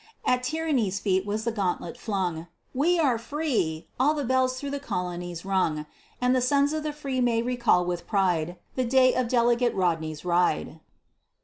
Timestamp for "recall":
7.43-7.85